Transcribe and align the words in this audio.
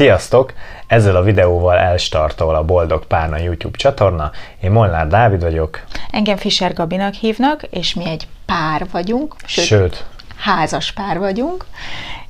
Sziasztok! 0.00 0.52
Ezzel 0.86 1.16
a 1.16 1.22
videóval 1.22 1.76
elstartol 1.76 2.54
a 2.54 2.64
Boldog 2.64 3.06
Párna 3.06 3.38
YouTube 3.38 3.76
csatorna. 3.76 4.30
Én 4.60 4.70
Molnár 4.70 5.06
Dávid 5.06 5.40
vagyok. 5.40 5.84
Engem 6.10 6.36
Fischer 6.36 6.72
Gabinak 6.72 7.14
hívnak, 7.14 7.62
és 7.62 7.94
mi 7.94 8.04
egy 8.08 8.28
pár 8.46 8.86
vagyunk, 8.92 9.34
sőt, 9.44 9.64
sőt. 9.64 10.04
házas 10.36 10.92
pár 10.92 11.18
vagyunk, 11.18 11.64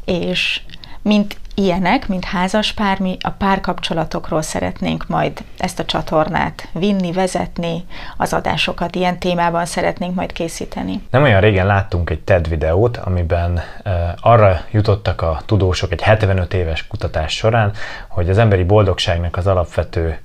és 0.04 0.60
mint 1.02 1.36
ilyenek, 1.60 2.08
mint 2.08 2.24
házaspár, 2.24 2.98
mi 2.98 3.16
a 3.20 3.30
párkapcsolatokról 3.30 4.42
szeretnénk 4.42 5.06
majd 5.06 5.44
ezt 5.58 5.78
a 5.78 5.84
csatornát 5.84 6.68
vinni, 6.72 7.12
vezetni, 7.12 7.84
az 8.16 8.32
adásokat 8.32 8.94
ilyen 8.94 9.18
témában 9.18 9.66
szeretnénk 9.66 10.14
majd 10.14 10.32
készíteni. 10.32 11.02
Nem 11.10 11.22
olyan 11.22 11.40
régen 11.40 11.66
láttunk 11.66 12.10
egy 12.10 12.20
TED 12.20 12.48
videót, 12.48 12.96
amiben 12.96 13.52
uh, 13.84 13.92
arra 14.20 14.60
jutottak 14.70 15.22
a 15.22 15.40
tudósok 15.46 15.92
egy 15.92 16.02
75 16.02 16.54
éves 16.54 16.86
kutatás 16.86 17.32
során, 17.32 17.72
hogy 18.08 18.30
az 18.30 18.38
emberi 18.38 18.64
boldogságnak 18.64 19.36
az 19.36 19.46
alapvető 19.46 20.18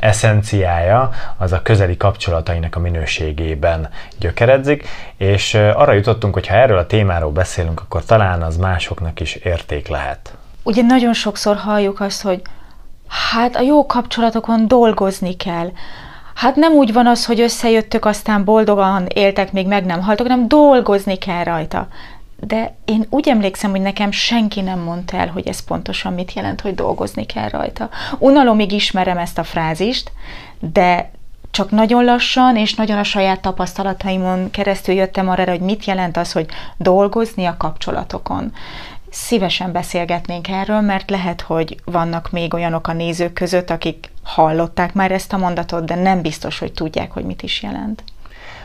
eszenciája 0.00 1.10
az 1.36 1.52
a 1.52 1.62
közeli 1.62 1.96
kapcsolatainak 1.96 2.76
a 2.76 2.80
minőségében 2.80 3.88
gyökeredzik, 4.18 4.88
és 5.16 5.54
arra 5.54 5.92
jutottunk, 5.92 6.34
hogy 6.34 6.46
ha 6.46 6.54
erről 6.54 6.78
a 6.78 6.86
témáról 6.86 7.30
beszélünk, 7.30 7.80
akkor 7.80 8.04
talán 8.04 8.42
az 8.42 8.56
másoknak 8.56 9.20
is 9.20 9.34
érték 9.34 9.88
lehet. 9.88 10.36
Ugye 10.64 10.82
nagyon 10.82 11.12
sokszor 11.12 11.56
halljuk 11.56 12.00
azt, 12.00 12.22
hogy 12.22 12.42
hát 13.08 13.56
a 13.56 13.60
jó 13.60 13.86
kapcsolatokon 13.86 14.68
dolgozni 14.68 15.36
kell. 15.36 15.70
Hát 16.34 16.56
nem 16.56 16.72
úgy 16.72 16.92
van 16.92 17.06
az, 17.06 17.26
hogy 17.26 17.40
összejöttök, 17.40 18.04
aztán 18.04 18.44
boldogan 18.44 19.06
éltek, 19.06 19.52
még 19.52 19.66
meg 19.66 19.84
nem 19.84 20.02
haltok, 20.02 20.26
hanem 20.28 20.48
dolgozni 20.48 21.16
kell 21.16 21.44
rajta 21.44 21.88
de 22.46 22.74
én 22.84 23.06
úgy 23.10 23.28
emlékszem, 23.28 23.70
hogy 23.70 23.80
nekem 23.80 24.10
senki 24.10 24.60
nem 24.60 24.78
mondta 24.78 25.16
el, 25.16 25.28
hogy 25.28 25.48
ez 25.48 25.60
pontosan 25.60 26.12
mit 26.12 26.32
jelent, 26.32 26.60
hogy 26.60 26.74
dolgozni 26.74 27.26
kell 27.26 27.48
rajta. 27.48 27.88
Unalomig 28.18 28.72
ismerem 28.72 29.18
ezt 29.18 29.38
a 29.38 29.44
frázist, 29.44 30.12
de 30.72 31.10
csak 31.54 31.70
nagyon 31.70 32.04
lassan 32.04 32.56
és 32.56 32.74
nagyon 32.74 32.98
a 32.98 33.04
saját 33.04 33.40
tapasztalataimon 33.40 34.50
keresztül 34.50 34.94
jöttem 34.94 35.28
arra, 35.28 35.50
hogy 35.50 35.60
mit 35.60 35.84
jelent 35.84 36.16
az, 36.16 36.32
hogy 36.32 36.46
dolgozni 36.76 37.44
a 37.44 37.56
kapcsolatokon. 37.56 38.52
Szívesen 39.10 39.72
beszélgetnénk 39.72 40.48
erről, 40.48 40.80
mert 40.80 41.10
lehet, 41.10 41.40
hogy 41.40 41.76
vannak 41.84 42.30
még 42.30 42.54
olyanok 42.54 42.88
a 42.88 42.92
nézők 42.92 43.32
között, 43.32 43.70
akik 43.70 44.10
hallották 44.22 44.92
már 44.92 45.12
ezt 45.12 45.32
a 45.32 45.36
mondatot, 45.36 45.84
de 45.84 45.94
nem 45.94 46.22
biztos, 46.22 46.58
hogy 46.58 46.72
tudják, 46.72 47.10
hogy 47.10 47.24
mit 47.24 47.42
is 47.42 47.62
jelent. 47.62 48.02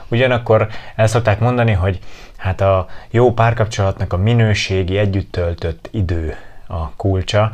Ugyanakkor 0.07 0.67
el 0.95 1.07
szokták 1.07 1.39
mondani, 1.39 1.71
hogy 1.71 1.99
hát 2.37 2.61
a 2.61 2.87
jó 3.09 3.33
párkapcsolatnak 3.33 4.13
a 4.13 4.17
minőségi 4.17 4.97
együtt 4.97 5.31
töltött 5.31 5.89
idő 5.91 6.35
a 6.67 6.89
kulcsa. 6.89 7.51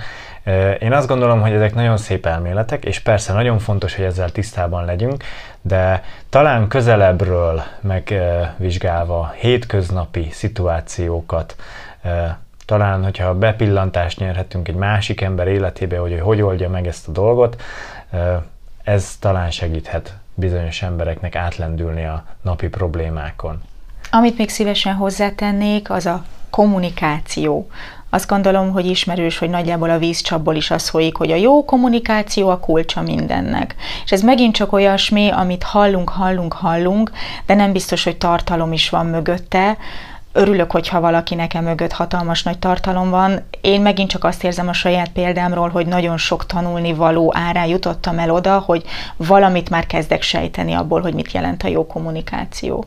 Én 0.80 0.94
azt 0.94 1.08
gondolom, 1.08 1.42
hogy 1.42 1.52
ezek 1.52 1.76
nagyon 1.76 1.98
szép 1.98 2.26
elméletek, 2.26 2.86
és 2.86 3.00
persze 3.00 3.34
nagyon 3.34 3.60
fontos, 3.60 3.96
hogy 3.96 4.06
ezzel 4.06 4.32
tisztában 4.32 4.86
legyünk, 4.86 5.24
de 5.62 6.04
talán 6.30 6.68
közelebbről 6.68 7.64
megvizsgálva 7.82 9.34
hétköznapi 9.36 10.28
szituációkat, 10.32 11.56
talán, 12.66 13.04
hogyha 13.04 13.36
bepillantást 13.36 14.20
nyerhetünk 14.20 14.68
egy 14.68 14.76
másik 14.76 15.22
ember 15.22 15.48
életébe, 15.48 15.98
hogy 15.98 16.20
hogy 16.20 16.42
oldja 16.42 16.70
meg 16.70 16.88
ezt 16.88 17.08
a 17.08 17.12
dolgot, 17.12 17.62
ez 18.84 19.16
talán 19.20 19.52
segíthet 19.52 20.14
bizonyos 20.34 20.82
embereknek 20.82 21.36
átlendülni 21.36 22.06
a 22.06 22.24
napi 22.42 22.68
problémákon. 22.68 23.62
Amit 24.12 24.38
még 24.38 24.50
szívesen 24.50 24.94
hozzátennék, 24.94 25.90
az 25.90 26.06
a 26.06 26.24
kommunikáció. 26.50 27.70
Azt 28.16 28.28
gondolom, 28.28 28.72
hogy 28.72 28.86
ismerős, 28.86 29.38
hogy 29.38 29.50
nagyjából 29.50 29.90
a 29.90 29.98
vízcsapból 29.98 30.56
is 30.56 30.72
az 30.72 30.90
folyik, 30.90 31.16
hogy 31.16 31.32
a 31.32 31.36
jó 31.36 31.66
kommunikáció 31.66 32.50
a 32.50 32.60
kulcsa 32.60 33.02
mindennek. 33.02 33.76
És 34.06 34.12
ez 34.12 34.22
megint 34.22 34.56
csak 34.56 34.74
olyasmi, 34.74 35.30
amit 35.30 35.64
hallunk, 35.64 36.10
hallunk, 36.10 36.54
hallunk, 36.54 37.12
de 37.46 37.54
nem 37.54 37.72
biztos, 37.72 38.04
hogy 38.04 38.18
tartalom 38.18 38.74
is 38.74 38.90
van 38.90 39.06
mögötte. 39.06 39.78
Örülök, 40.32 40.72
hogyha 40.72 41.00
valaki 41.00 41.36
nekem 41.36 41.64
mögött 41.64 41.92
hatalmas 41.92 42.44
nagy 42.44 42.60
tartalom 42.60 43.10
van. 43.10 43.46
Én 43.62 43.82
megint 43.82 44.10
csak 44.10 44.24
azt 44.24 44.44
érzem 44.44 44.68
a 44.68 44.74
saját 44.74 45.10
példámról, 45.10 45.70
hogy 45.70 45.86
nagyon 45.86 46.18
sok 46.18 46.46
tanulni 46.46 46.94
való 46.94 47.34
árán 47.36 47.68
jutottam 47.68 48.20
el 48.20 48.30
oda, 48.30 48.60
hogy 48.60 48.84
valamit 49.18 49.70
már 49.70 49.86
kezdek 49.86 50.22
sejteni 50.22 50.74
abból, 50.74 51.02
hogy 51.02 51.14
mit 51.14 51.32
jelent 51.32 51.64
a 51.64 51.68
jó 51.68 51.88
kommunikáció. 51.88 52.86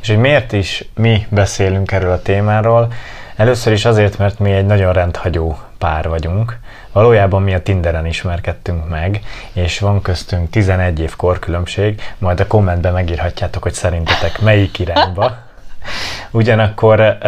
És 0.00 0.08
hogy 0.08 0.18
miért 0.18 0.52
is 0.52 0.84
mi 0.94 1.26
beszélünk 1.28 1.92
erről 1.92 2.12
a 2.12 2.22
témáról? 2.22 2.92
Először 3.36 3.72
is 3.72 3.84
azért, 3.84 4.18
mert 4.18 4.38
mi 4.38 4.52
egy 4.52 4.66
nagyon 4.66 4.92
rendhagyó 4.92 5.58
pár 5.78 6.08
vagyunk. 6.08 6.58
Valójában 6.92 7.42
mi 7.42 7.54
a 7.54 7.62
Tinderen 7.62 8.06
ismerkedtünk 8.06 8.88
meg, 8.88 9.20
és 9.52 9.78
van 9.78 10.02
köztünk 10.02 10.50
11 10.50 11.00
év 11.00 11.16
korkülönbség, 11.16 12.00
majd 12.18 12.40
a 12.40 12.46
kommentben 12.46 12.92
megírhatjátok, 12.92 13.62
hogy 13.62 13.72
szerintetek 13.72 14.40
melyik 14.40 14.78
irányba. 14.78 15.36
Ugyanakkor 16.30 17.18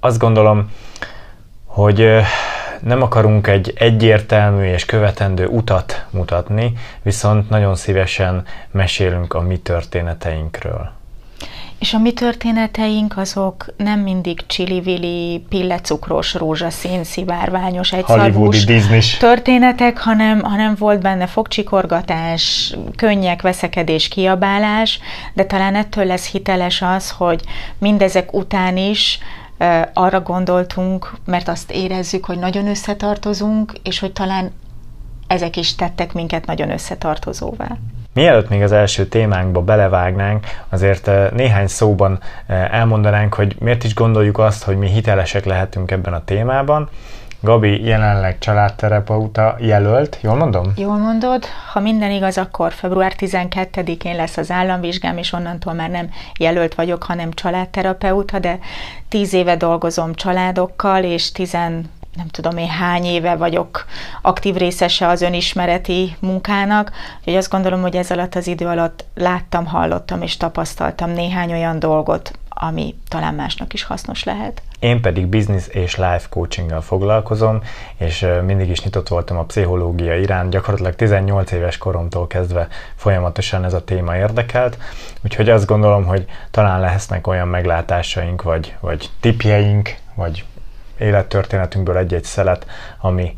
azt 0.00 0.18
gondolom, 0.18 0.72
hogy 1.64 2.20
nem 2.80 3.02
akarunk 3.02 3.46
egy 3.46 3.72
egyértelmű 3.76 4.64
és 4.64 4.84
követendő 4.84 5.46
utat 5.46 6.06
mutatni, 6.10 6.72
viszont 7.02 7.50
nagyon 7.50 7.74
szívesen 7.74 8.44
mesélünk 8.70 9.34
a 9.34 9.40
mi 9.40 9.58
történeteinkről. 9.58 10.97
És 11.78 11.94
a 11.94 11.98
mi 11.98 12.12
történeteink 12.12 13.16
azok 13.16 13.66
nem 13.76 14.00
mindig 14.00 14.46
csili-vili, 14.46 15.44
pillecukros, 15.48 16.34
rózsaszín, 16.34 17.04
szivárványos, 17.04 17.92
egyszarvús 17.92 18.64
történetek, 19.18 19.98
hanem, 19.98 20.40
hanem 20.40 20.74
volt 20.78 21.00
benne 21.00 21.26
fogcsikorgatás, 21.26 22.74
könnyek, 22.96 23.42
veszekedés, 23.42 24.08
kiabálás, 24.08 25.00
de 25.34 25.44
talán 25.44 25.74
ettől 25.74 26.04
lesz 26.04 26.30
hiteles 26.30 26.82
az, 26.82 27.10
hogy 27.10 27.42
mindezek 27.78 28.32
után 28.32 28.76
is 28.76 29.18
arra 29.92 30.20
gondoltunk, 30.20 31.12
mert 31.24 31.48
azt 31.48 31.70
érezzük, 31.70 32.24
hogy 32.24 32.38
nagyon 32.38 32.66
összetartozunk, 32.66 33.72
és 33.82 33.98
hogy 33.98 34.12
talán 34.12 34.52
ezek 35.26 35.56
is 35.56 35.74
tettek 35.74 36.12
minket 36.12 36.46
nagyon 36.46 36.70
összetartozóvá. 36.70 37.76
Mielőtt 38.18 38.48
még 38.48 38.62
az 38.62 38.72
első 38.72 39.06
témánkba 39.06 39.60
belevágnánk, 39.60 40.46
azért 40.68 41.10
néhány 41.32 41.66
szóban 41.66 42.18
elmondanánk, 42.70 43.34
hogy 43.34 43.56
miért 43.58 43.84
is 43.84 43.94
gondoljuk 43.94 44.38
azt, 44.38 44.64
hogy 44.64 44.76
mi 44.78 44.88
hitelesek 44.88 45.44
lehetünk 45.44 45.90
ebben 45.90 46.12
a 46.12 46.24
témában. 46.24 46.88
Gabi 47.40 47.84
jelenleg 47.84 48.38
családterapeuta 48.38 49.56
jelölt, 49.58 50.18
jól 50.20 50.34
mondom? 50.34 50.72
Jól 50.76 50.96
mondod. 50.96 51.44
Ha 51.72 51.80
minden 51.80 52.10
igaz, 52.10 52.38
akkor 52.38 52.72
február 52.72 53.12
12-én 53.18 54.16
lesz 54.16 54.36
az 54.36 54.50
államvizsgám, 54.50 55.16
és 55.18 55.32
onnantól 55.32 55.72
már 55.72 55.90
nem 55.90 56.10
jelölt 56.38 56.74
vagyok, 56.74 57.02
hanem 57.02 57.32
családterapeuta, 57.32 58.38
de 58.38 58.58
tíz 59.08 59.32
éve 59.32 59.56
dolgozom 59.56 60.14
családokkal, 60.14 61.02
és 61.02 61.32
tizen 61.32 61.90
nem 62.18 62.28
tudom 62.28 62.56
én 62.56 62.68
hány 62.68 63.04
éve 63.04 63.36
vagyok 63.36 63.86
aktív 64.22 64.54
részese 64.54 65.08
az 65.08 65.22
önismereti 65.22 66.16
munkának, 66.20 66.92
hogy 67.24 67.34
azt 67.34 67.50
gondolom, 67.50 67.80
hogy 67.80 67.96
ez 67.96 68.10
alatt 68.10 68.34
az 68.34 68.46
idő 68.46 68.66
alatt 68.66 69.04
láttam, 69.14 69.66
hallottam 69.66 70.22
és 70.22 70.36
tapasztaltam 70.36 71.10
néhány 71.10 71.52
olyan 71.52 71.78
dolgot, 71.78 72.38
ami 72.48 72.94
talán 73.08 73.34
másnak 73.34 73.72
is 73.72 73.82
hasznos 73.82 74.24
lehet. 74.24 74.62
Én 74.78 75.00
pedig 75.00 75.26
business 75.26 75.66
és 75.66 75.96
life 75.96 76.26
coachinggal 76.30 76.80
foglalkozom, 76.80 77.62
és 77.96 78.26
mindig 78.46 78.68
is 78.68 78.82
nyitott 78.82 79.08
voltam 79.08 79.36
a 79.38 79.44
pszichológia 79.44 80.16
iránt, 80.16 80.50
gyakorlatilag 80.50 80.94
18 80.94 81.52
éves 81.52 81.78
koromtól 81.78 82.26
kezdve 82.26 82.68
folyamatosan 82.94 83.64
ez 83.64 83.72
a 83.72 83.84
téma 83.84 84.16
érdekelt, 84.16 84.78
úgyhogy 85.24 85.48
azt 85.48 85.66
gondolom, 85.66 86.04
hogy 86.04 86.24
talán 86.50 86.80
lehetnek 86.80 87.26
olyan 87.26 87.48
meglátásaink, 87.48 88.42
vagy, 88.42 88.76
vagy 88.80 89.10
tipjeink, 89.20 89.94
vagy 90.14 90.44
élettörténetünkből 90.98 91.96
egy-egy 91.96 92.24
szelet, 92.24 92.66
ami, 93.00 93.34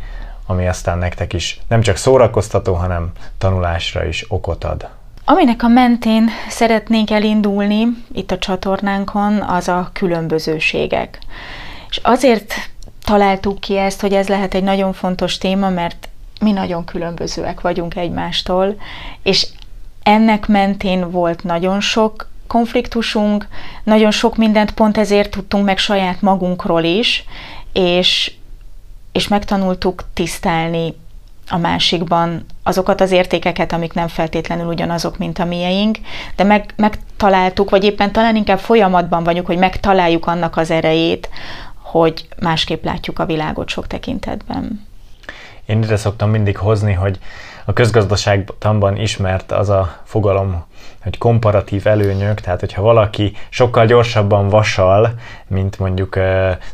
ami 0.46 0.68
aztán 0.68 0.98
nektek 0.98 1.32
is 1.32 1.60
nem 1.68 1.80
csak 1.80 1.96
szórakoztató, 1.96 2.74
hanem 2.74 3.10
tanulásra 3.38 4.04
is 4.04 4.24
okot 4.28 4.64
ad. 4.64 4.88
Aminek 5.24 5.62
a 5.62 5.68
mentén 5.68 6.28
szeretnénk 6.48 7.10
elindulni 7.10 7.86
itt 8.12 8.30
a 8.30 8.38
csatornánkon, 8.38 9.40
az 9.40 9.68
a 9.68 9.90
különbözőségek. 9.92 11.18
És 11.88 12.00
azért 12.02 12.54
találtuk 13.04 13.60
ki 13.60 13.76
ezt, 13.76 14.00
hogy 14.00 14.12
ez 14.12 14.28
lehet 14.28 14.54
egy 14.54 14.62
nagyon 14.62 14.92
fontos 14.92 15.38
téma, 15.38 15.68
mert 15.68 16.08
mi 16.40 16.52
nagyon 16.52 16.84
különbözőek 16.84 17.60
vagyunk 17.60 17.96
egymástól, 17.96 18.76
és 19.22 19.46
ennek 20.02 20.46
mentén 20.46 21.10
volt 21.10 21.44
nagyon 21.44 21.80
sok 21.80 22.29
konfliktusunk, 22.50 23.46
nagyon 23.84 24.10
sok 24.10 24.36
mindent 24.36 24.70
pont 24.70 24.98
ezért 24.98 25.30
tudtunk 25.30 25.64
meg 25.64 25.78
saját 25.78 26.20
magunkról 26.20 26.82
is, 26.82 27.24
és, 27.72 28.32
és 29.12 29.28
megtanultuk 29.28 30.04
tisztelni 30.14 30.94
a 31.48 31.56
másikban 31.56 32.44
azokat 32.62 33.00
az 33.00 33.10
értékeket, 33.10 33.72
amik 33.72 33.92
nem 33.92 34.08
feltétlenül 34.08 34.66
ugyanazok, 34.66 35.18
mint 35.18 35.38
a 35.38 35.44
mieink, 35.44 35.98
de 36.36 36.44
meg, 36.44 36.72
megtaláltuk, 36.76 37.70
vagy 37.70 37.84
éppen 37.84 38.12
talán 38.12 38.36
inkább 38.36 38.58
folyamatban 38.58 39.24
vagyunk, 39.24 39.46
hogy 39.46 39.58
megtaláljuk 39.58 40.26
annak 40.26 40.56
az 40.56 40.70
erejét, 40.70 41.28
hogy 41.82 42.28
másképp 42.40 42.84
látjuk 42.84 43.18
a 43.18 43.26
világot 43.26 43.68
sok 43.68 43.86
tekintetben. 43.86 44.86
én 45.66 45.82
ide 45.82 45.96
szoktam 45.96 46.30
mindig 46.30 46.56
hozni, 46.56 46.92
hogy 46.92 47.18
a 47.64 47.72
közgazdaságtanban 47.72 48.96
ismert 48.96 49.52
az 49.52 49.68
a 49.68 50.00
fogalom, 50.04 50.64
hogy 51.02 51.18
komparatív 51.18 51.86
előnyök, 51.86 52.40
tehát 52.40 52.60
hogyha 52.60 52.82
valaki 52.82 53.32
sokkal 53.48 53.86
gyorsabban 53.86 54.48
vasal, 54.48 55.14
mint 55.46 55.78
mondjuk 55.78 56.18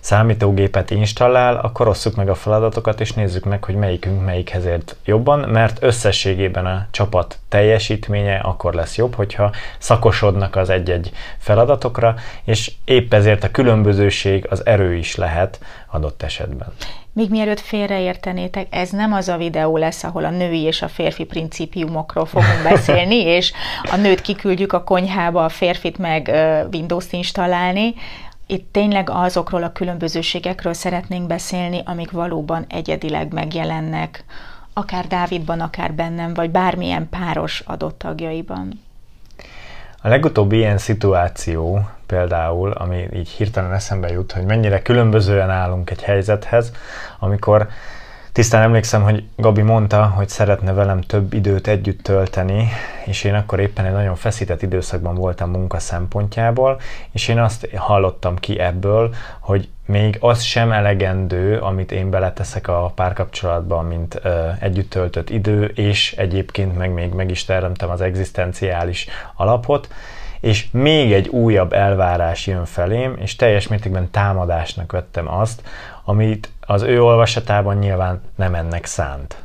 számítógépet 0.00 0.90
installál, 0.90 1.56
akkor 1.56 1.88
osszuk 1.88 2.16
meg 2.16 2.28
a 2.28 2.34
feladatokat, 2.34 3.00
és 3.00 3.12
nézzük 3.12 3.44
meg, 3.44 3.64
hogy 3.64 3.74
melyikünk 3.74 4.24
melyikhez 4.24 4.64
ért 4.64 4.96
jobban, 5.04 5.38
mert 5.38 5.82
összességében 5.82 6.66
a 6.66 6.86
csapat 6.90 7.38
teljesítménye 7.48 8.36
akkor 8.36 8.74
lesz 8.74 8.96
jobb, 8.96 9.14
hogyha 9.14 9.52
szakosodnak 9.78 10.56
az 10.56 10.70
egy-egy 10.70 11.10
feladatokra, 11.38 12.14
és 12.44 12.72
épp 12.84 13.14
ezért 13.14 13.44
a 13.44 13.50
különbözőség 13.50 14.46
az 14.50 14.66
erő 14.66 14.94
is 14.94 15.16
lehet 15.16 15.60
adott 15.90 16.22
esetben. 16.22 16.72
Még 17.12 17.30
mielőtt 17.30 17.60
félreértenétek, 17.60 18.66
ez 18.70 18.90
nem 18.90 19.12
az 19.12 19.28
a 19.28 19.36
videó 19.36 19.76
lesz, 19.76 20.04
ahol 20.04 20.24
a 20.24 20.30
női 20.30 20.60
és 20.60 20.82
a 20.82 20.88
férfi 20.88 21.24
principiumokról 21.24 22.26
fogunk 22.26 22.62
beszélni, 22.62 23.16
és 23.16 23.52
a 23.82 23.95
nőt 23.96 24.20
kiküldjük 24.20 24.72
a 24.72 24.84
konyhába, 24.84 25.44
a 25.44 25.48
férfit 25.48 25.98
meg 25.98 26.30
Windows-t 26.72 27.12
installálni. 27.12 27.94
Itt 28.46 28.72
tényleg 28.72 29.10
azokról 29.10 29.62
a 29.62 29.72
különbözőségekről 29.72 30.72
szeretnénk 30.72 31.26
beszélni, 31.26 31.82
amik 31.84 32.10
valóban 32.10 32.64
egyedileg 32.68 33.32
megjelennek, 33.32 34.24
akár 34.72 35.06
Dávidban, 35.06 35.60
akár 35.60 35.92
bennem, 35.92 36.34
vagy 36.34 36.50
bármilyen 36.50 37.08
páros 37.08 37.62
adott 37.66 37.98
tagjaiban. 37.98 38.84
A 40.02 40.08
legutóbbi 40.08 40.56
ilyen 40.56 40.78
szituáció 40.78 41.88
például, 42.06 42.70
ami 42.70 43.08
így 43.14 43.28
hirtelen 43.28 43.72
eszembe 43.72 44.08
jut, 44.08 44.32
hogy 44.32 44.44
mennyire 44.44 44.82
különbözően 44.82 45.50
állunk 45.50 45.90
egy 45.90 46.02
helyzethez, 46.02 46.72
amikor 47.18 47.68
Tisztán 48.36 48.62
emlékszem, 48.62 49.02
hogy 49.02 49.24
Gabi 49.36 49.62
mondta, 49.62 50.06
hogy 50.06 50.28
szeretne 50.28 50.72
velem 50.72 51.00
több 51.00 51.32
időt 51.32 51.66
együtt 51.66 52.02
tölteni, 52.02 52.68
és 53.04 53.24
én 53.24 53.34
akkor 53.34 53.60
éppen 53.60 53.84
egy 53.84 53.92
nagyon 53.92 54.14
feszített 54.14 54.62
időszakban 54.62 55.14
voltam 55.14 55.50
munka 55.50 55.78
szempontjából, 55.78 56.80
és 57.12 57.28
én 57.28 57.38
azt 57.38 57.68
hallottam 57.74 58.36
ki 58.36 58.58
ebből, 58.58 59.14
hogy 59.40 59.68
még 59.86 60.16
az 60.20 60.42
sem 60.42 60.72
elegendő, 60.72 61.58
amit 61.58 61.92
én 61.92 62.10
beleteszek 62.10 62.68
a 62.68 62.92
párkapcsolatban, 62.94 63.84
mint 63.84 64.20
ö, 64.22 64.48
együtt 64.60 64.90
töltött 64.90 65.30
idő, 65.30 65.64
és 65.64 66.12
egyébként 66.12 66.78
meg 66.78 66.92
még 66.92 67.12
meg 67.12 67.30
is 67.30 67.44
teremtem 67.44 67.90
az 67.90 68.00
egzisztenciális 68.00 69.06
alapot, 69.34 69.88
és 70.40 70.66
még 70.70 71.12
egy 71.12 71.28
újabb 71.28 71.72
elvárás 71.72 72.46
jön 72.46 72.64
felém, 72.64 73.16
és 73.18 73.36
teljes 73.36 73.68
mértékben 73.68 74.10
támadásnak 74.10 74.92
vettem 74.92 75.32
azt, 75.32 75.62
amit 76.04 76.50
az 76.66 76.82
ő 76.82 77.02
olvasatában 77.02 77.76
nyilván 77.76 78.22
nem 78.36 78.54
ennek 78.54 78.84
szánt. 78.84 79.36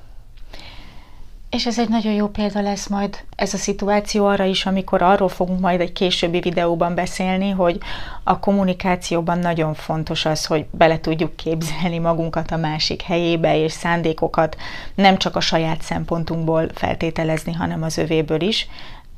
És 1.50 1.66
ez 1.66 1.80
egy 1.80 1.90
nagyon 1.90 2.14
jó 2.14 2.28
példa 2.28 2.62
lesz 2.62 2.88
majd 2.88 3.18
ez 3.36 3.54
a 3.54 3.58
szituáció 3.58 4.26
arra 4.26 4.44
is, 4.44 4.66
amikor 4.66 5.02
arról 5.02 5.30
fogunk 5.30 5.60
majd 5.60 5.82
egy 5.82 5.94
későbbi 5.94 6.40
videóban 6.40 6.96
beszélni, 6.96 7.50
hogy 7.50 7.78
a 8.24 8.40
kommunikációban 8.40 9.40
nagyon 9.40 9.74
fontos 9.74 10.26
az, 10.26 10.46
hogy 10.46 10.66
bele 10.72 11.00
tudjuk 11.00 11.36
képzelni 11.36 11.98
magunkat 11.98 12.52
a 12.52 12.58
másik 12.58 13.02
helyébe, 13.02 13.58
és 13.58 13.72
szándékokat 13.72 14.58
nem 14.96 15.18
csak 15.18 15.36
a 15.36 15.40
saját 15.40 15.82
szempontunkból 15.82 16.70
feltételezni, 16.74 17.54
hanem 17.54 17.84
az 17.84 17.98
övéből 17.98 18.42
is, 18.42 18.68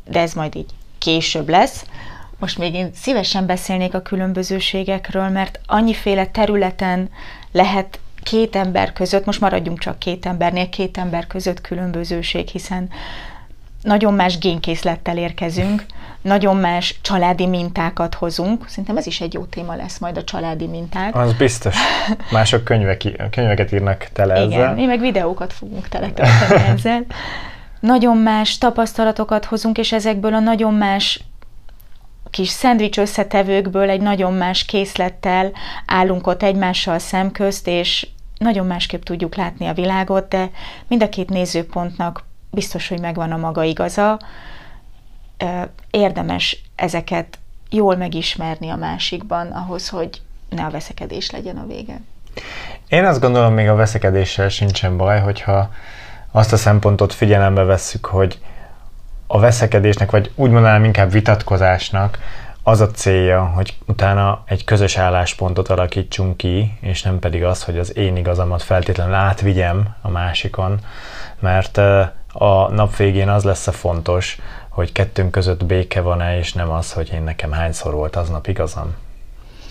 de 0.08 0.20
ez 0.20 0.34
majd 0.34 0.56
így 0.56 0.70
később 0.98 1.50
lesz. 1.50 1.86
Most 2.40 2.58
még 2.58 2.74
én 2.74 2.90
szívesen 2.94 3.46
beszélnék 3.46 3.94
a 3.94 4.02
különbözőségekről, 4.02 5.30
mert 5.30 5.60
annyiféle 5.66 6.26
területen 6.26 7.10
lehet 7.54 8.00
két 8.24 8.56
ember 8.56 8.94
között, 8.94 9.26
most 9.26 9.42
maradjunk 9.42 9.80
csak 9.80 10.00
két 10.00 10.26
embernél, 10.26 10.70
két 10.70 10.98
ember 10.98 11.28
között 11.28 11.62
különbözőség, 11.62 12.48
hiszen 12.48 12.90
nagyon 13.82 14.14
más 14.14 14.38
génkészlettel 14.38 15.18
érkezünk, 15.18 15.86
nagyon 16.22 16.58
más 16.58 17.00
családi 17.02 17.48
mintákat 17.48 18.16
hozunk. 18.16 18.68
Szerintem 18.68 18.98
ez 18.98 19.08
is 19.08 19.22
egy 19.22 19.34
jó 19.34 19.44
téma 19.44 19.76
lesz 19.76 19.98
majd 19.98 20.18
a 20.18 20.24
családi 20.24 20.68
minták. 20.68 21.16
Az 21.16 21.34
biztos. 21.34 21.76
Mások 22.32 22.64
könyvek, 22.64 23.30
könyveket 23.32 23.72
írnak 23.72 24.08
tele 24.14 24.34
ezzel. 24.34 24.48
Igen, 24.48 24.74
mi 24.74 24.86
meg 24.86 25.00
videókat 25.00 25.54
fogunk 25.54 25.88
teletölteni 25.88 26.64
ezzel. 26.68 27.06
Nagyon 27.80 28.18
más 28.18 28.58
tapasztalatokat 28.58 29.46
hozunk, 29.46 29.78
és 29.78 29.92
ezekből 29.92 30.34
a 30.34 30.40
nagyon 30.40 30.74
más 30.74 31.24
kis 32.34 32.50
szendvics 32.50 32.98
összetevőkből 32.98 33.90
egy 33.90 34.02
nagyon 34.02 34.34
más 34.34 34.66
készlettel 34.66 35.52
állunk 35.86 36.28
ott 36.28 36.44
egymással 36.44 37.00
szemközt, 37.00 37.68
és 37.68 38.08
nagyon 38.38 38.66
másképp 38.66 39.04
tudjuk 39.04 39.36
látni 39.36 39.68
a 39.68 39.74
világot, 39.74 40.28
de 40.28 40.50
mind 40.88 41.04
a 41.04 41.10
két 41.10 41.30
nézőpontnak 41.30 42.24
biztos, 42.52 42.88
hogy 42.88 43.00
megvan 43.00 43.32
a 43.32 43.38
maga 43.38 43.64
igaza. 43.64 44.20
Érdemes 45.90 46.64
ezeket 46.76 47.40
jól 47.70 47.96
megismerni 47.96 48.70
a 48.70 48.76
másikban, 48.76 49.48
ahhoz, 49.48 49.90
hogy 49.90 50.22
ne 50.50 50.66
a 50.66 50.70
veszekedés 50.70 51.32
legyen 51.32 51.58
a 51.58 51.68
vége. 51.68 52.02
Én 52.88 53.06
azt 53.06 53.22
gondolom, 53.22 53.54
még 53.54 53.68
a 53.68 53.76
veszekedéssel 53.76 54.50
sincsen 54.50 54.98
baj, 54.98 55.20
hogyha 55.20 55.70
azt 56.32 56.54
a 56.54 56.58
szempontot 56.58 57.14
figyelembe 57.14 57.64
vesszük, 57.64 58.06
hogy 58.06 58.40
a 59.34 59.40
veszekedésnek, 59.40 60.12
vagy 60.12 60.32
úgy 60.36 60.50
mondanám 60.50 60.84
inkább 60.84 61.12
vitatkozásnak 61.12 62.20
az 62.64 62.82
a 62.82 62.92
célja, 62.92 63.44
hogy 63.44 63.78
utána 63.86 64.44
egy 64.46 64.64
közös 64.64 64.98
álláspontot 64.98 65.70
alakítsunk 65.70 66.38
ki, 66.38 66.78
és 66.82 67.02
nem 67.02 67.20
pedig 67.20 67.44
az, 67.44 67.64
hogy 67.64 67.78
az 67.78 67.98
én 67.98 68.16
igazamat 68.16 68.64
feltétlenül 68.64 69.14
átvigyem 69.14 69.96
a 70.02 70.10
másikon, 70.10 70.80
mert 71.40 71.78
a 72.34 72.72
nap 72.72 72.96
végén 72.96 73.30
az 73.30 73.44
lesz 73.44 73.68
a 73.68 73.72
fontos, 73.72 74.38
hogy 74.70 74.92
kettőnk 74.92 75.32
között 75.32 75.66
béke 75.66 76.02
van-e, 76.02 76.38
és 76.38 76.54
nem 76.54 76.70
az, 76.72 76.92
hogy 76.92 77.12
én 77.14 77.24
nekem 77.24 77.52
hányszor 77.52 77.94
volt 77.94 78.16
aznap 78.16 78.48
igazam. 78.48 78.96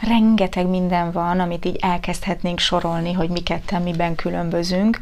Rengeteg 0.08 0.66
minden 0.66 1.12
van, 1.12 1.40
amit 1.40 1.64
így 1.64 1.78
elkezdhetnénk 1.80 2.58
sorolni, 2.58 3.12
hogy 3.12 3.28
mi 3.28 3.40
ketten 3.40 3.82
miben 3.82 4.14
különbözünk. 4.14 5.00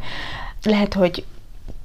Lehet, 0.62 0.95
hogy 0.95 1.25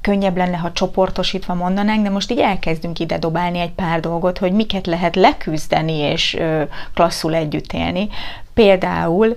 könnyebb 0.06 0.38
lenne, 0.38 0.58
ha 0.58 0.72
csoportosítva 0.72 1.54
mondanánk, 1.54 2.04
de 2.04 2.10
most 2.10 2.32
így 2.32 2.40
elkezdünk 2.40 3.00
ide 3.00 3.18
dobálni 3.18 3.60
egy 3.60 3.72
pár 3.72 4.00
dolgot, 4.00 4.38
hogy 4.38 4.52
miket 4.52 4.86
lehet 4.88 5.16
leküzdeni 5.16 5.94
és 5.94 6.38
klasszul 6.94 7.36
együtt 7.36 7.74
élni. 7.74 8.10
Például 8.54 9.36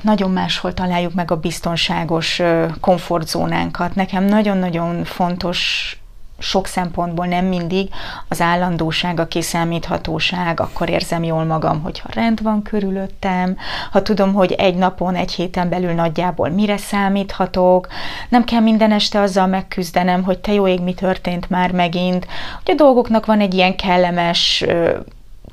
nagyon 0.00 0.30
máshol 0.30 0.74
találjuk 0.74 1.14
meg 1.14 1.30
a 1.30 1.36
biztonságos 1.36 2.42
komfortzónánkat. 2.80 3.94
Nekem 3.94 4.24
nagyon-nagyon 4.24 5.04
fontos 5.04 5.96
sok 6.42 6.66
szempontból 6.66 7.26
nem 7.26 7.44
mindig 7.44 7.88
az 8.28 8.40
állandóság, 8.40 9.20
a 9.20 9.26
kiszámíthatóság, 9.26 10.60
akkor 10.60 10.90
érzem 10.90 11.22
jól 11.22 11.44
magam, 11.44 11.82
hogyha 11.82 12.08
rend 12.12 12.42
van 12.42 12.62
körülöttem, 12.62 13.56
ha 13.90 14.02
tudom, 14.02 14.32
hogy 14.32 14.52
egy 14.52 14.74
napon, 14.74 15.14
egy 15.14 15.32
héten 15.32 15.68
belül 15.68 15.92
nagyjából 15.92 16.48
mire 16.48 16.76
számíthatok, 16.76 17.88
nem 18.28 18.44
kell 18.44 18.60
minden 18.60 18.92
este 18.92 19.20
azzal 19.20 19.46
megküzdenem, 19.46 20.22
hogy 20.22 20.38
te 20.38 20.52
jó 20.52 20.66
ég, 20.66 20.80
mi 20.80 20.94
történt 20.94 21.50
már 21.50 21.72
megint, 21.72 22.26
hogy 22.64 22.74
a 22.74 22.82
dolgoknak 22.82 23.26
van 23.26 23.40
egy 23.40 23.54
ilyen 23.54 23.76
kellemes 23.76 24.64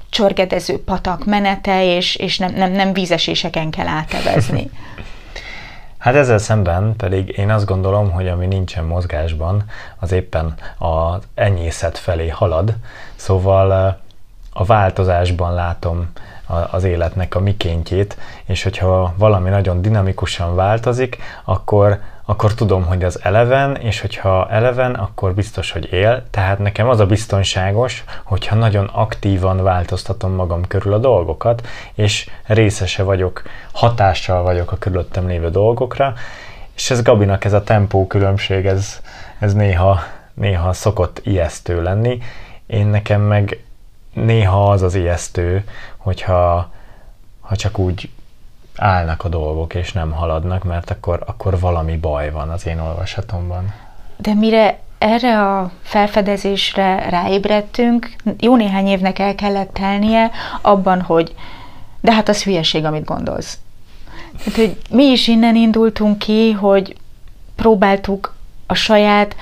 csörgedező 0.09 0.83
patak 0.83 1.25
menete, 1.25 1.95
és, 1.95 2.15
és 2.15 2.37
nem, 2.37 2.53
nem, 2.53 2.71
nem 2.71 2.93
vízeséseken 2.93 3.69
kell 3.69 3.87
átevezni. 3.87 4.69
Hát 5.99 6.15
ezzel 6.15 6.37
szemben 6.37 6.95
pedig 6.95 7.37
én 7.37 7.51
azt 7.51 7.65
gondolom, 7.65 8.11
hogy 8.11 8.27
ami 8.27 8.45
nincsen 8.45 8.85
mozgásban, 8.85 9.63
az 9.99 10.11
éppen 10.11 10.55
az 10.77 11.23
enyészet 11.33 11.97
felé 11.97 12.27
halad, 12.27 12.75
szóval 13.15 13.99
a 14.53 14.63
változásban 14.63 15.53
látom 15.53 16.11
az 16.71 16.83
életnek 16.83 17.35
a 17.35 17.39
mikéntjét, 17.39 18.17
és 18.45 18.63
hogyha 18.63 19.13
valami 19.17 19.49
nagyon 19.49 19.81
dinamikusan 19.81 20.55
változik, 20.55 21.17
akkor 21.43 21.99
akkor 22.29 22.53
tudom, 22.53 22.85
hogy 22.85 23.03
az 23.03 23.19
eleven, 23.23 23.75
és 23.75 24.01
hogyha 24.01 24.49
eleven, 24.49 24.93
akkor 24.93 25.33
biztos, 25.33 25.71
hogy 25.71 25.93
él. 25.93 26.25
Tehát 26.29 26.59
nekem 26.59 26.89
az 26.89 26.99
a 26.99 27.05
biztonságos, 27.05 28.03
hogyha 28.23 28.55
nagyon 28.55 28.85
aktívan 28.85 29.63
változtatom 29.63 30.31
magam 30.31 30.67
körül 30.67 30.93
a 30.93 30.97
dolgokat, 30.97 31.67
és 31.93 32.29
részese 32.45 33.03
vagyok, 33.03 33.41
hatással 33.71 34.43
vagyok 34.43 34.71
a 34.71 34.77
körülöttem 34.77 35.27
lévő 35.27 35.49
dolgokra, 35.49 36.13
és 36.75 36.89
ez 36.89 37.01
Gabinak 37.01 37.45
ez 37.45 37.53
a 37.53 37.63
tempó 37.63 38.07
különbség, 38.07 38.65
ez, 38.65 39.01
ez 39.39 39.53
néha, 39.53 39.99
néha 40.33 40.73
szokott 40.73 41.21
ijesztő 41.23 41.81
lenni. 41.81 42.19
Én 42.65 42.87
nekem 42.87 43.21
meg 43.21 43.63
néha 44.13 44.71
az 44.71 44.81
az 44.81 44.95
ijesztő, 44.95 45.63
hogyha 45.97 46.71
ha 47.39 47.55
csak 47.55 47.77
úgy 47.77 48.09
állnak 48.79 49.23
a 49.23 49.29
dolgok, 49.29 49.73
és 49.73 49.93
nem 49.93 50.11
haladnak, 50.11 50.63
mert 50.63 50.91
akkor, 50.91 51.23
akkor 51.25 51.59
valami 51.59 51.97
baj 51.97 52.31
van 52.31 52.49
az 52.49 52.67
én 52.67 52.79
olvasatomban. 52.79 53.73
De 54.17 54.33
mire 54.33 54.79
erre 54.97 55.41
a 55.41 55.71
felfedezésre 55.81 57.09
ráébredtünk, 57.09 58.09
jó 58.39 58.55
néhány 58.55 58.87
évnek 58.87 59.19
el 59.19 59.35
kellett 59.35 59.73
telnie 59.73 60.31
abban, 60.61 61.01
hogy 61.01 61.35
de 62.01 62.13
hát 62.13 62.29
az 62.29 62.43
hülyeség, 62.43 62.85
amit 62.85 63.05
gondolsz. 63.05 63.57
Tehát, 64.37 64.59
hogy 64.59 64.77
mi 64.89 65.03
is 65.03 65.27
innen 65.27 65.55
indultunk 65.55 66.17
ki, 66.17 66.51
hogy 66.51 66.95
próbáltuk 67.55 68.33
a 68.67 68.73
saját 68.73 69.35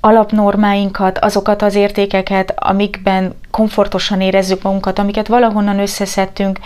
alapnormáinkat, 0.00 1.18
azokat 1.18 1.62
az 1.62 1.74
értékeket, 1.74 2.54
amikben 2.56 3.34
komfortosan 3.50 4.20
érezzük 4.20 4.62
magunkat, 4.62 4.98
amiket 4.98 5.28
valahonnan 5.28 5.78
összeszedtünk, 5.78 6.58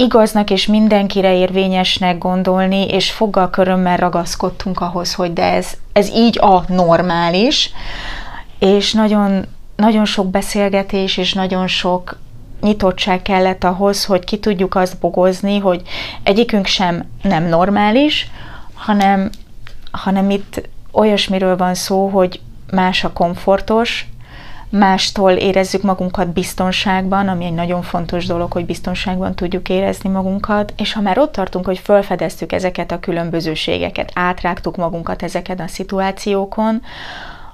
igaznak 0.00 0.50
és 0.50 0.66
mindenkire 0.66 1.34
érvényesnek 1.34 2.18
gondolni, 2.18 2.88
és 2.88 3.10
foggal 3.10 3.50
körömmel 3.50 3.96
ragaszkodtunk 3.96 4.80
ahhoz, 4.80 5.14
hogy 5.14 5.32
de 5.32 5.42
ez, 5.42 5.72
ez 5.92 6.10
így 6.10 6.38
a 6.40 6.64
normális, 6.68 7.70
és 8.58 8.92
nagyon, 8.92 9.44
nagyon 9.76 10.04
sok 10.04 10.30
beszélgetés 10.30 11.16
és 11.16 11.32
nagyon 11.32 11.66
sok 11.66 12.18
nyitottság 12.60 13.22
kellett 13.22 13.64
ahhoz, 13.64 14.04
hogy 14.04 14.24
ki 14.24 14.38
tudjuk 14.38 14.74
azt 14.74 14.98
bogozni, 14.98 15.58
hogy 15.58 15.82
egyikünk 16.22 16.66
sem 16.66 17.04
nem 17.22 17.44
normális, 17.44 18.30
hanem, 18.74 19.30
hanem 19.90 20.30
itt 20.30 20.68
olyasmiről 20.92 21.56
van 21.56 21.74
szó, 21.74 22.08
hogy 22.08 22.40
más 22.70 23.04
a 23.04 23.12
komfortos, 23.12 24.06
mástól 24.70 25.30
érezzük 25.30 25.82
magunkat 25.82 26.28
biztonságban, 26.28 27.28
ami 27.28 27.44
egy 27.44 27.54
nagyon 27.54 27.82
fontos 27.82 28.26
dolog, 28.26 28.52
hogy 28.52 28.66
biztonságban 28.66 29.34
tudjuk 29.34 29.68
érezni 29.68 30.10
magunkat, 30.10 30.72
és 30.76 30.92
ha 30.92 31.00
már 31.00 31.18
ott 31.18 31.32
tartunk, 31.32 31.64
hogy 31.64 31.78
felfedeztük 31.78 32.52
ezeket 32.52 32.92
a 32.92 33.00
különbözőségeket, 33.00 34.10
átrágtuk 34.14 34.76
magunkat 34.76 35.22
ezeken 35.22 35.58
a 35.58 35.66
szituációkon, 35.66 36.82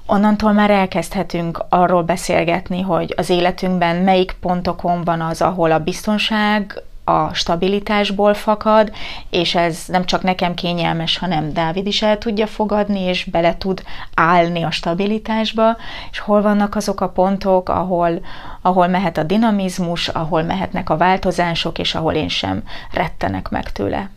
onnantól 0.06 0.52
már 0.52 0.70
elkezdhetünk 0.70 1.64
arról 1.68 2.02
beszélgetni, 2.02 2.80
hogy 2.80 3.14
az 3.16 3.30
életünkben 3.30 3.96
melyik 3.96 4.36
pontokon 4.40 5.04
van 5.04 5.20
az, 5.20 5.42
ahol 5.42 5.72
a 5.72 5.78
biztonság 5.78 6.82
a 7.04 7.34
stabilitásból 7.34 8.34
fakad, 8.34 8.92
és 9.30 9.54
ez 9.54 9.84
nem 9.86 10.04
csak 10.04 10.22
nekem 10.22 10.54
kényelmes, 10.54 11.18
hanem 11.18 11.52
Dávid 11.52 11.86
is 11.86 12.02
el 12.02 12.18
tudja 12.18 12.46
fogadni, 12.46 13.00
és 13.00 13.24
bele 13.24 13.56
tud 13.56 13.82
állni 14.14 14.62
a 14.62 14.70
stabilitásba, 14.70 15.76
és 16.10 16.18
hol 16.18 16.42
vannak 16.42 16.74
azok 16.74 17.00
a 17.00 17.08
pontok, 17.08 17.68
ahol, 17.68 18.20
ahol 18.62 18.86
mehet 18.86 19.18
a 19.18 19.22
dinamizmus, 19.22 20.08
ahol 20.08 20.42
mehetnek 20.42 20.90
a 20.90 20.96
változások, 20.96 21.78
és 21.78 21.94
ahol 21.94 22.14
én 22.14 22.28
sem 22.28 22.62
rettenek 22.92 23.48
meg 23.48 23.72
tőle. 23.72 24.10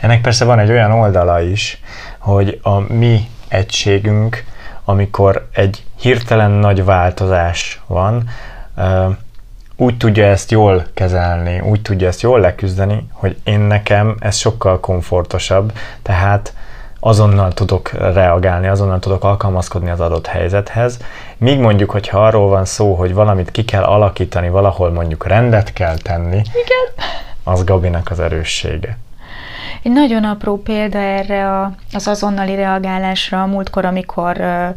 Ennek 0.00 0.20
persze 0.20 0.44
van 0.44 0.58
egy 0.58 0.70
olyan 0.70 0.92
oldala 0.92 1.40
is, 1.40 1.80
hogy 2.18 2.60
a 2.62 2.78
mi 2.78 3.28
egységünk, 3.48 4.44
amikor 4.84 5.48
egy 5.52 5.84
hirtelen 6.00 6.50
nagy 6.50 6.84
változás 6.84 7.82
van, 7.86 8.28
úgy 9.76 9.96
tudja 9.96 10.24
ezt 10.24 10.50
jól 10.50 10.86
kezelni, 10.94 11.60
úgy 11.60 11.82
tudja 11.82 12.08
ezt 12.08 12.22
jól 12.22 12.40
leküzdeni, 12.40 13.08
hogy 13.12 13.36
én 13.44 13.60
nekem 13.60 14.16
ez 14.20 14.36
sokkal 14.36 14.80
komfortosabb, 14.80 15.72
tehát 16.02 16.54
azonnal 17.00 17.52
tudok 17.52 17.90
reagálni, 17.92 18.66
azonnal 18.66 18.98
tudok 18.98 19.24
alkalmazkodni 19.24 19.90
az 19.90 20.00
adott 20.00 20.26
helyzethez. 20.26 20.98
Míg 21.36 21.58
mondjuk, 21.58 21.90
hogyha 21.90 22.26
arról 22.26 22.48
van 22.48 22.64
szó, 22.64 22.94
hogy 22.94 23.14
valamit 23.14 23.50
ki 23.50 23.64
kell 23.64 23.82
alakítani, 23.82 24.48
valahol 24.48 24.90
mondjuk 24.90 25.26
rendet 25.26 25.72
kell 25.72 25.96
tenni, 25.96 26.36
Igen. 26.36 27.06
az 27.44 27.64
Gabinak 27.64 28.10
az 28.10 28.20
erőssége. 28.20 28.98
Egy 29.82 29.92
nagyon 29.92 30.24
apró 30.24 30.62
példa 30.62 30.98
erre 30.98 31.60
a, 31.60 31.72
az 31.92 32.06
azonnali 32.06 32.54
reagálásra 32.54 33.42
a 33.42 33.46
múltkor, 33.46 33.84
amikor 33.84 34.36
uh, 34.38 34.68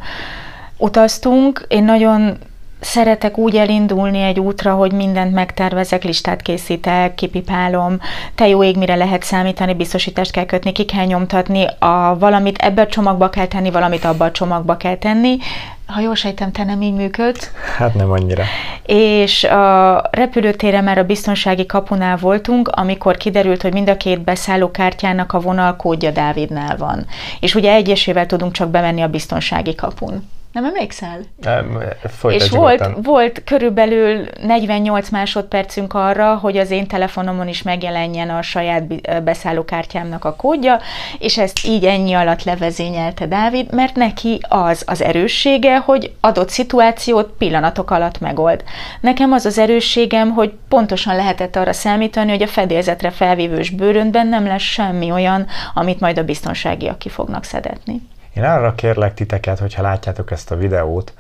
utaztunk. 0.78 1.66
Én 1.68 1.84
nagyon 1.84 2.38
szeretek 2.80 3.38
úgy 3.38 3.56
elindulni 3.56 4.22
egy 4.22 4.40
útra, 4.40 4.74
hogy 4.74 4.92
mindent 4.92 5.34
megtervezek, 5.34 6.04
listát 6.04 6.42
készítek, 6.42 7.16
kipipálom, 7.16 8.00
te 8.36 8.48
jó 8.48 8.64
ég, 8.64 8.78
mire 8.78 8.96
lehet 8.96 9.24
számítani, 9.24 9.74
biztosítást 9.74 10.32
kell 10.32 10.46
kötni, 10.46 10.72
ki 10.72 10.86
kell 10.86 11.06
nyomtatni, 11.06 11.66
a, 11.80 12.18
valamit 12.20 12.58
ebbe 12.58 12.82
a 12.82 12.88
csomagba 12.88 13.30
kell 13.30 13.48
tenni, 13.48 13.72
valamit 13.72 14.06
abba 14.06 14.26
a 14.26 14.32
csomagba 14.32 14.78
kell 14.78 14.96
tenni. 14.96 15.38
Ha 15.86 16.00
jól 16.00 16.16
sejtem, 16.16 16.52
te 16.52 16.64
nem 16.64 16.82
így 16.82 16.94
működsz. 16.94 17.52
Hát 17.78 17.94
nem 17.94 18.12
annyira. 18.12 18.44
És 18.86 19.44
a 19.44 20.02
repülőtére 20.12 20.82
már 20.82 20.98
a 20.98 21.04
biztonsági 21.04 21.66
kapunál 21.66 22.18
voltunk, 22.18 22.68
amikor 22.68 23.18
kiderült, 23.18 23.62
hogy 23.62 23.74
mind 23.74 23.90
a 23.90 23.98
két 23.98 24.22
beszállókártyának 24.22 25.34
a 25.34 25.40
vonalkódja 25.40 26.12
Dávidnál 26.12 26.78
van. 26.78 27.06
És 27.40 27.56
ugye 27.56 27.74
egyesével 27.74 28.26
tudunk 28.26 28.52
csak 28.52 28.70
bemenni 28.70 29.02
a 29.02 29.08
biztonsági 29.08 29.76
kapun. 29.76 30.30
Nem 30.58 30.66
emlékszel? 30.66 31.20
Nem, 31.42 31.84
és 32.28 32.50
volt, 32.50 32.90
volt 33.04 33.44
körülbelül 33.44 34.26
48 34.42 35.10
másodpercünk 35.10 35.94
arra, 35.94 36.36
hogy 36.36 36.58
az 36.58 36.72
én 36.72 36.88
telefonomon 36.88 37.48
is 37.48 37.62
megjelenjen 37.62 38.30
a 38.30 38.42
saját 38.42 39.24
beszállókártyámnak 39.24 40.26
a 40.26 40.36
kódja, 40.36 40.80
és 41.20 41.38
ezt 41.38 41.66
így 41.66 41.86
ennyi 41.86 42.14
alatt 42.14 42.44
levezényelte 42.44 43.26
Dávid, 43.28 43.74
mert 43.74 43.96
neki 43.96 44.40
az 44.50 44.84
az 44.86 45.02
erőssége, 45.02 45.78
hogy 45.78 46.14
adott 46.20 46.50
szituációt 46.50 47.34
pillanatok 47.38 47.92
alatt 47.92 48.20
megold. 48.20 48.64
Nekem 49.02 49.32
az 49.32 49.46
az 49.46 49.58
erősségem, 49.58 50.32
hogy 50.32 50.54
pontosan 50.70 51.16
lehetett 51.16 51.56
arra 51.56 51.74
számítani, 51.74 52.32
hogy 52.32 52.42
a 52.42 52.48
fedélzetre 52.48 53.10
felvívős 53.12 53.70
bőröntben 53.70 54.28
nem 54.28 54.46
lesz 54.46 54.62
semmi 54.62 55.12
olyan, 55.12 55.48
amit 55.74 56.00
majd 56.00 56.18
a 56.18 56.24
biztonságiak 56.24 57.00
ki 57.00 57.10
fognak 57.10 57.44
szedetni. 57.44 58.02
Én 58.38 58.44
arra 58.44 58.76
kérlek 58.76 59.14
titeket, 59.14 59.60
hogyha 59.60 59.82
látjátok 59.82 60.32
ezt 60.32 60.52
a 60.52 60.56
videót, 60.56 61.14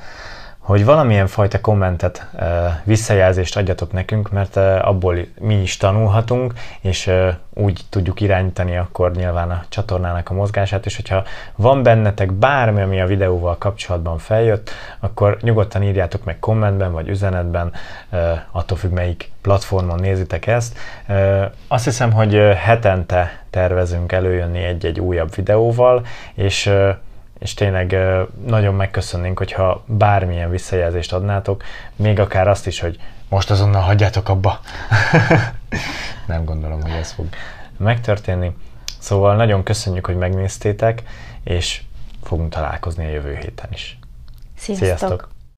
hogy 0.57 0.85
valamilyen 0.85 1.27
fajta 1.27 1.61
kommentet, 1.61 2.27
visszajelzést 2.83 3.57
adjatok 3.57 3.91
nekünk, 3.91 4.31
mert 4.31 4.55
abból 4.57 5.17
mi 5.39 5.61
is 5.61 5.77
tanulhatunk, 5.77 6.53
és 6.81 7.11
úgy 7.53 7.81
tudjuk 7.89 8.21
irányítani 8.21 8.77
akkor 8.77 9.11
nyilván 9.11 9.51
a 9.51 9.63
csatornának 9.69 10.29
a 10.29 10.33
mozgását, 10.33 10.85
és 10.85 10.95
hogyha 10.95 11.23
van 11.55 11.83
bennetek 11.83 12.31
bármi, 12.31 12.81
ami 12.81 13.01
a 13.01 13.05
videóval 13.05 13.57
kapcsolatban 13.57 14.17
feljött, 14.17 14.69
akkor 14.99 15.37
nyugodtan 15.41 15.83
írjátok 15.83 16.23
meg 16.23 16.39
kommentben, 16.39 16.91
vagy 16.91 17.07
üzenetben, 17.07 17.71
attól 18.51 18.77
függ, 18.77 18.91
melyik 18.91 19.31
platformon 19.41 19.99
nézitek 19.99 20.47
ezt. 20.47 20.77
Azt 21.67 21.83
hiszem, 21.83 22.11
hogy 22.11 22.33
hetente 22.55 23.41
tervezünk 23.49 24.11
előjönni 24.11 24.63
egy-egy 24.63 24.99
újabb 24.99 25.35
videóval, 25.35 26.05
és 26.33 26.71
és 27.39 27.53
tényleg 27.53 27.97
nagyon 28.45 28.75
megköszönnénk, 28.75 29.37
hogyha 29.37 29.83
bármilyen 29.85 30.49
visszajelzést 30.49 31.13
adnátok, 31.13 31.63
még 31.95 32.19
akár 32.19 32.47
azt 32.47 32.67
is, 32.67 32.79
hogy 32.79 32.99
most 33.29 33.51
azonnal 33.51 33.81
hagyjátok 33.81 34.29
abba. 34.29 34.59
Nem 36.27 36.45
gondolom, 36.45 36.81
hogy 36.81 36.91
ez 36.91 37.11
fog 37.11 37.25
megtörténni. 37.77 38.55
Szóval 38.99 39.35
nagyon 39.35 39.63
köszönjük, 39.63 40.05
hogy 40.05 40.17
megnéztétek, 40.17 41.03
és 41.43 41.81
fogunk 42.23 42.49
találkozni 42.53 43.05
a 43.05 43.09
jövő 43.09 43.35
héten 43.35 43.69
is. 43.71 43.99
Sziasztok! 44.55 44.87
Sziasztok. 44.87 45.35